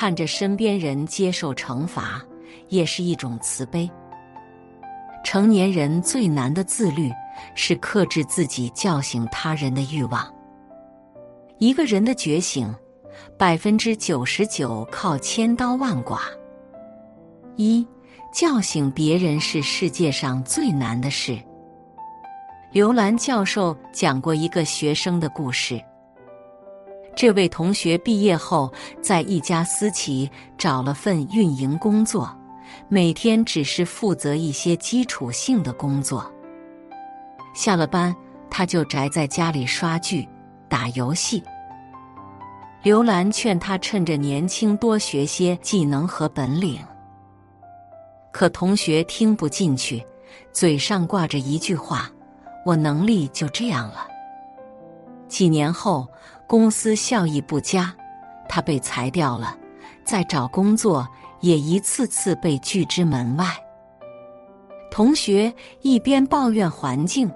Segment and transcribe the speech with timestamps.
[0.00, 2.24] 看着身边人接受惩罚，
[2.70, 3.86] 也是一种慈悲。
[5.22, 7.12] 成年人最难的自律，
[7.54, 10.26] 是克制自己叫醒他人的欲望。
[11.58, 12.74] 一个人的觉醒，
[13.36, 16.18] 百分之九十九靠千刀万剐。
[17.56, 17.86] 一
[18.32, 21.38] 叫醒别人是世界上最难的事。
[22.72, 25.78] 刘兰教授讲过一个学生的故事。
[27.14, 32.34] 这位同学毕业后，在一家私企找了份运营工作。
[32.88, 36.30] 每天只是负责一些基础性的工作。
[37.52, 38.14] 下了班，
[38.48, 40.26] 他就宅在家里刷剧、
[40.68, 41.42] 打游戏。
[42.82, 46.78] 刘兰劝他趁着年轻多学些技能和本领，
[48.32, 50.04] 可同学听不进去，
[50.52, 52.10] 嘴上挂着一句话
[52.64, 54.06] ：“我能力就这样了。”
[55.28, 56.08] 几年后，
[56.50, 57.94] 公司效益不佳，
[58.48, 59.56] 他被裁掉了，
[60.04, 61.06] 再找工作。
[61.38, 63.46] 也一次次被拒之门外。
[64.90, 67.30] 同学一边抱怨环境，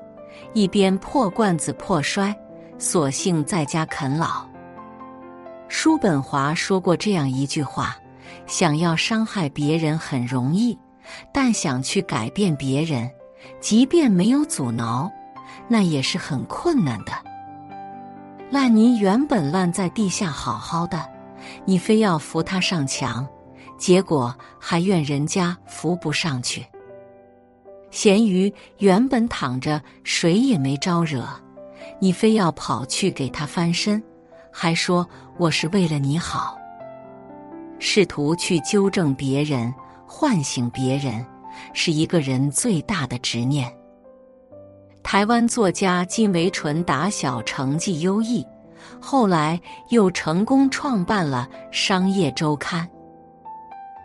[0.52, 2.36] 一边破罐子破摔，
[2.76, 4.46] 索性在家啃老。
[5.68, 7.96] 叔本华说过这样一句话
[8.46, 10.78] ：“想要伤害别人很容易，
[11.32, 13.08] 但想去改变别人，
[13.58, 15.10] 即便没有阻挠，
[15.66, 17.12] 那也是很困难的。”
[18.50, 21.04] 烂泥原本烂在地下好好的，
[21.64, 23.26] 你非要扶他上墙。
[23.76, 26.64] 结果还怨人家扶不上去。
[27.90, 31.26] 咸鱼原本躺着，谁也没招惹，
[31.98, 34.02] 你非要跑去给他翻身，
[34.52, 35.06] 还说
[35.36, 36.56] 我是为了你好。
[37.80, 39.74] 试图去纠正别人、
[40.06, 41.26] 唤醒别人，
[41.72, 43.70] 是一个人最大的执念。
[45.04, 48.44] 台湾作家金维纯打小成绩优异，
[48.98, 49.60] 后来
[49.90, 52.82] 又成功创办了《商业周刊》。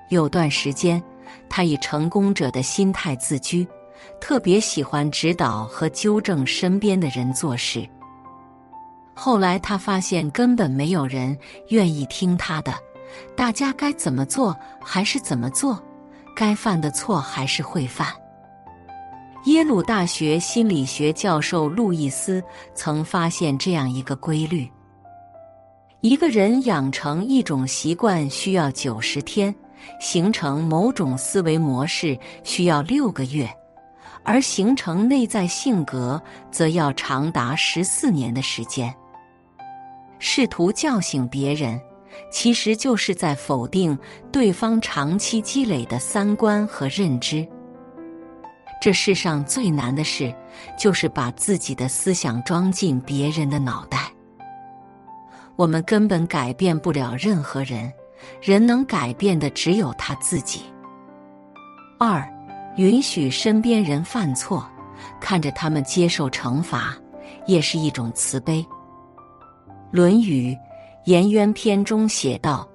[0.09, 1.01] 有段时间，
[1.49, 3.65] 他以成功者的心态自居，
[4.19, 7.87] 特别喜欢指导和纠正身边的人做事。
[9.15, 11.35] 后来他发现根本没有人
[11.69, 12.73] 愿意听他的，
[13.37, 15.81] 大家该怎么做还是怎么做，
[16.35, 18.07] 该犯的错还是会犯。
[19.49, 22.43] 耶鲁大学心理学教授路易斯
[22.75, 24.69] 曾发现这样一个规律：
[26.01, 29.53] 一个人养成一种习惯需要九十天。
[29.99, 33.49] 形成某种思维模式需要六个月，
[34.23, 36.21] 而形成内在性格
[36.51, 38.93] 则要长达十四年的时间。
[40.19, 41.79] 试图叫醒别人，
[42.29, 43.97] 其实就是在否定
[44.31, 47.47] 对方长期积累的三观和认知。
[48.81, 50.33] 这世上最难的事，
[50.77, 54.11] 就是把自己的思想装进别人的脑袋。
[55.55, 57.91] 我们根本改变不了任何人。
[58.41, 60.63] 人能改变的只有他自己。
[61.97, 62.21] 二，
[62.75, 64.69] 允许身边人犯错，
[65.21, 66.97] 看着他们接受惩罚，
[67.45, 68.61] 也是一种慈悲。
[69.89, 70.53] 《论语·
[71.05, 72.67] 颜渊篇》中写道：“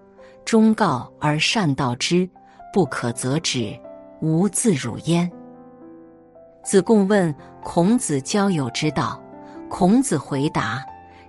[0.46, 2.26] 忠告而善道之，
[2.72, 3.78] 不可则止，
[4.22, 5.30] 无自辱焉。”
[6.64, 9.22] 子贡问孔子交友之道，
[9.68, 10.84] 孔子回答：“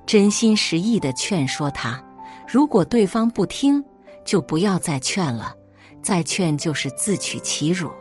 [0.07, 2.03] 真心实意的劝说他，
[2.47, 3.84] 如果对方不听。”
[4.25, 5.53] 就不要再劝了，
[6.01, 7.91] 再劝就是自取其辱。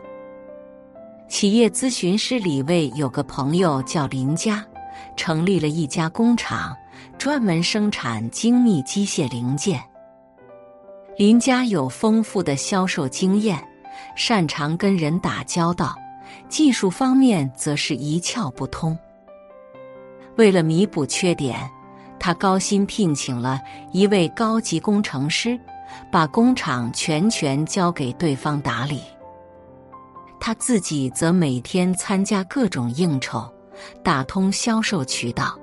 [1.29, 4.65] 企业咨询师李卫有个朋友叫林佳，
[5.15, 6.75] 成立了一家工厂，
[7.19, 9.79] 专门生产精密机械零件。
[11.15, 13.63] 林佳有丰富的销售经验，
[14.15, 15.95] 擅长跟人打交道，
[16.49, 18.97] 技术方面则是一窍不通。
[20.37, 21.69] 为了弥补缺点，
[22.19, 23.59] 他高薪聘请了
[23.91, 25.59] 一位高级工程师。
[26.11, 29.01] 把工厂全权交给对方打理，
[30.39, 33.47] 他自己则每天参加各种应酬，
[34.03, 35.57] 打通销售渠道。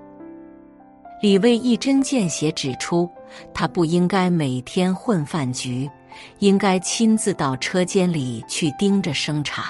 [1.21, 3.11] 李卫一针见血指出，
[3.53, 5.91] 他不应该每天混饭局，
[6.39, 9.65] 应该亲自到车间里去盯着生产，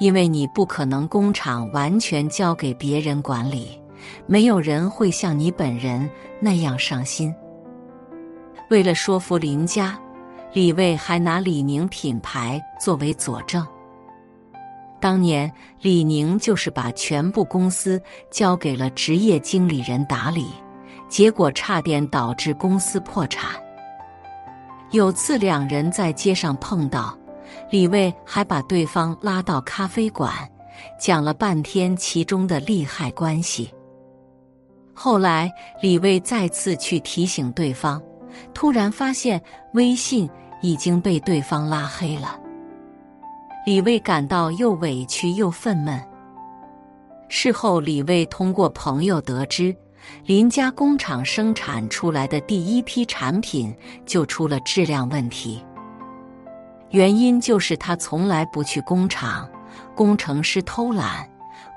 [0.00, 3.80] 因为你不可能工厂完全交给别人管理，
[4.26, 6.08] 没有人会像你本人
[6.40, 7.32] 那样上心。
[8.70, 9.98] 为了说服林家，
[10.54, 13.64] 李卫还拿李宁品牌作为佐证。
[14.98, 15.50] 当年
[15.80, 18.00] 李宁就是把全部公司
[18.30, 20.46] 交给了职业经理人打理，
[21.08, 23.50] 结果差点导致公司破产。
[24.92, 27.16] 有次两人在街上碰到，
[27.70, 30.32] 李卫还把对方拉到咖啡馆，
[30.98, 33.72] 讲了半天其中的利害关系。
[34.92, 35.50] 后来
[35.80, 38.00] 李卫再次去提醒对方。
[38.54, 39.42] 突然发现
[39.74, 40.30] 微信
[40.62, 42.38] 已经被对方拉黑了。
[43.66, 46.00] 李卫感到又委屈又愤懑。
[47.28, 49.74] 事后，李卫通过朋友得知，
[50.24, 53.74] 邻家工厂生产出来的第一批产品
[54.06, 55.62] 就出了质量问题。
[56.90, 59.48] 原因就是他从来不去工厂，
[59.94, 61.28] 工程师偷懒，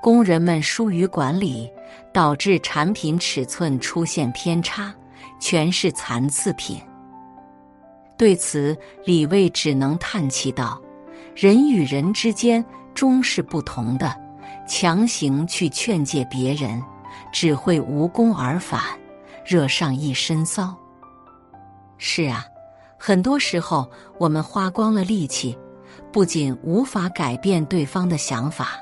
[0.02, 1.70] 工人们疏于管理，
[2.12, 4.92] 导致产品尺寸出现偏差，
[5.38, 6.80] 全是残次品。
[8.16, 10.80] 对此，李卫只能叹气道
[11.34, 12.64] ：“人与人之间
[12.94, 14.14] 终是不同的。”
[14.66, 16.82] 强行去劝诫别人，
[17.30, 18.80] 只会无功而返，
[19.44, 20.74] 惹上一身骚。
[21.98, 22.46] 是啊，
[23.06, 23.86] 很多时候
[24.16, 25.54] 我们花光了力气，
[26.10, 28.78] 不仅无法改变对方的想法，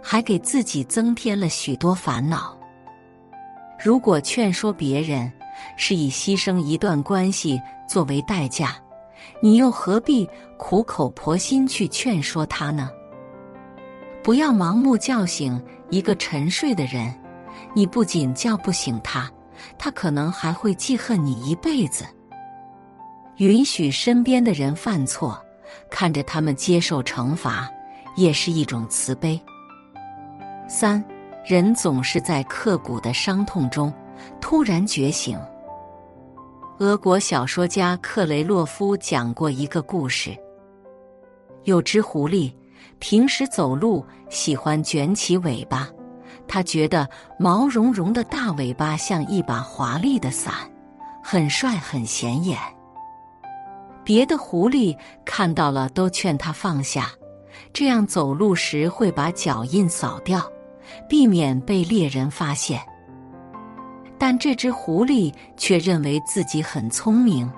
[0.00, 2.56] 还给自己增添了许多烦恼。
[3.84, 5.28] 如果劝说别人
[5.76, 8.76] 是以牺牲一段关系作为代价，
[9.40, 10.24] 你又何必
[10.56, 12.88] 苦口婆心去劝说他呢？
[14.22, 15.60] 不要盲目叫醒
[15.90, 17.12] 一个沉睡的人，
[17.74, 19.28] 你不仅叫不醒他，
[19.76, 22.04] 他可能还会记恨你一辈子。
[23.38, 25.40] 允许身边的人犯错，
[25.90, 27.68] 看着他们接受惩罚，
[28.16, 29.40] 也是一种慈悲。
[30.68, 31.04] 三
[31.44, 33.92] 人总是在刻骨的伤痛中
[34.40, 35.38] 突然觉醒。
[36.78, 40.36] 俄国小说家克雷洛夫讲过一个故事，
[41.64, 42.52] 有只狐狸。
[43.00, 45.88] 平时走路喜欢卷起尾巴，
[46.46, 47.08] 他觉得
[47.38, 50.54] 毛茸茸的大尾巴像一把华丽的伞，
[51.22, 52.58] 很帅很显眼。
[54.04, 57.10] 别的狐狸看到了都劝他放下，
[57.72, 60.42] 这样走路时会把脚印扫掉，
[61.08, 62.80] 避免被猎人发现。
[64.18, 67.50] 但这只狐狸却认为自己很聪明，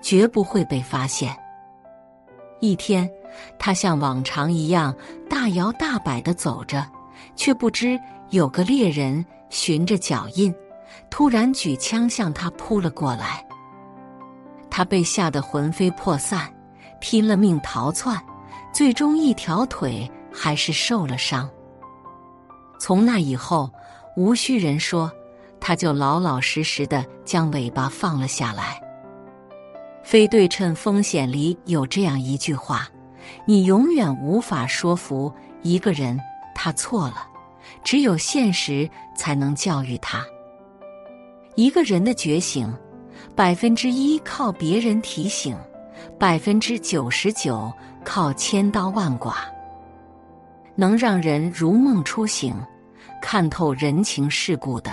[0.00, 1.36] 绝不会被发现。
[2.60, 3.08] 一天。
[3.58, 4.92] 他像往常一样
[5.28, 6.84] 大摇大摆的走着，
[7.36, 10.52] 却不知有个猎人循着脚印，
[11.10, 13.44] 突然举枪向他扑了过来。
[14.78, 16.48] 他被吓得魂飞魄散，
[17.00, 18.16] 拼了命逃窜，
[18.72, 21.50] 最终一条腿还是受了伤。
[22.78, 23.68] 从那以后，
[24.16, 25.10] 无需人说，
[25.58, 28.80] 他就老老实实的将尾巴放了下来。
[30.04, 32.88] 非对称风险里有这样一句话。
[33.46, 36.16] 你永远无法说服一个人
[36.54, 37.26] 他错了，
[37.82, 40.24] 只有现实才能教育他。
[41.56, 42.72] 一个人的觉醒，
[43.38, 45.56] 百分之一靠别人提醒，
[46.18, 47.72] 百分之九十九
[48.04, 49.32] 靠千刀万剐。
[50.74, 52.52] 能让人如梦初醒、
[53.22, 54.90] 看透人情世故的，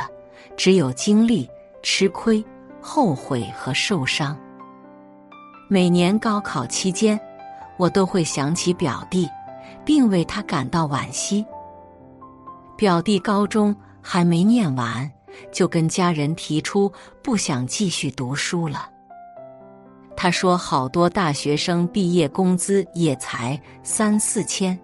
[0.55, 1.49] 只有经历、
[1.81, 2.45] 吃亏、
[2.79, 4.37] 后悔和受伤。
[5.67, 7.19] 每年高考期间。
[7.77, 9.27] 我都会想起表弟，
[9.83, 11.45] 并为他感到惋惜。
[12.77, 15.11] 表弟高中还没念完，
[15.51, 16.91] 就跟家人提出
[17.23, 18.89] 不想继续读书了。
[20.15, 24.79] 他说：“好多大学生毕业工资也才三四千，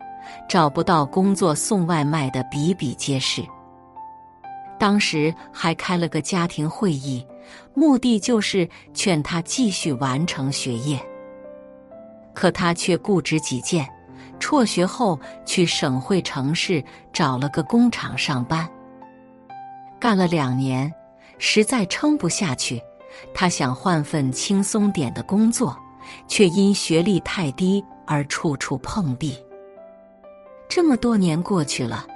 [0.47, 3.41] 找不到工作送外卖的比比皆是。”
[4.77, 7.25] 当时还开了个家庭会议，
[7.73, 10.99] 目的就是劝他继续完成学业。
[12.33, 13.87] 可他却固执己见，
[14.39, 18.69] 辍学后去省会城市找了个工厂上班。
[20.01, 20.91] 干了两年，
[21.37, 22.81] 实在撑不下去，
[23.35, 25.77] 他想换份轻松点的工作，
[26.27, 29.37] 却因学历太低而处处碰壁。
[30.67, 32.07] 这么多年过去了，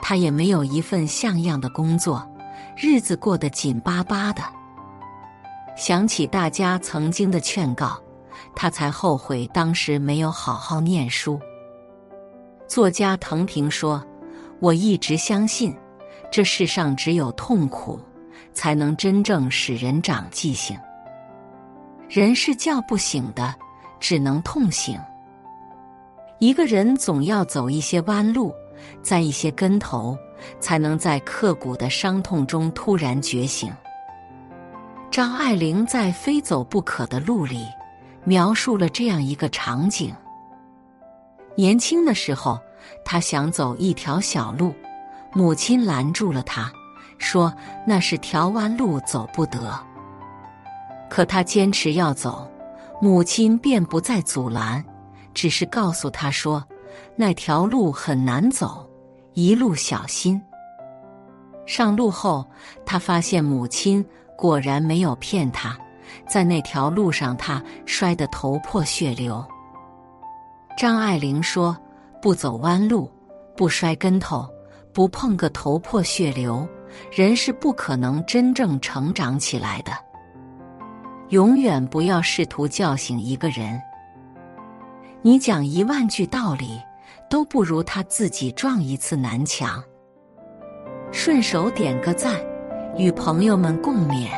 [0.00, 2.26] 他也没有一份像样的工作，
[2.76, 4.42] 日子过得紧巴巴的。
[5.76, 8.00] 想起大家曾经的劝告。
[8.56, 11.40] 他才后悔当时没有好好念书。
[12.68, 14.04] 作家藤平说
[14.60, 15.74] ：“我一直相信，
[16.34, 17.96] 这世上只有痛苦，
[18.52, 20.76] 才能真正使人长记性。
[22.08, 23.54] 人是叫不醒的，
[24.00, 24.98] 只能痛醒。
[26.40, 28.52] 一个人总要走一些弯路，
[29.00, 30.18] 栽一些跟头，
[30.58, 33.72] 才能在刻骨的伤痛中突然觉醒。”
[35.12, 37.64] 张爱玲在《非走不可的路》里。
[38.24, 40.12] 描述了这样一个场景：
[41.54, 42.58] 年轻的时候，
[43.04, 44.74] 他想走一条小路，
[45.34, 46.72] 母亲拦住了他，
[47.18, 47.52] 说
[47.86, 49.78] 那是条弯路，走不得。
[51.10, 52.50] 可他坚持要走，
[53.00, 54.82] 母亲便不再阻拦，
[55.34, 56.64] 只是告诉他说
[57.16, 58.88] 那条路很难走，
[59.32, 60.40] 一路小心。
[61.66, 62.46] 上路后，
[62.86, 64.04] 他发现母亲
[64.36, 65.76] 果然没有骗他。
[66.28, 69.44] 在那条路上，他摔得头破血流。
[70.76, 71.76] 张爱玲说
[72.20, 73.10] ：“不走弯路，
[73.56, 74.48] 不摔跟头，
[74.94, 76.66] 不碰个头破血流，
[77.10, 79.90] 人是不可能真正成长起来的。
[81.30, 83.82] 永远不要试图叫醒一个人，
[85.20, 86.80] 你讲一万句道理，
[87.28, 89.82] 都不如他自己撞一次南墙。”
[91.10, 92.40] 顺手点个赞，
[92.96, 94.28] 与朋友们共勉。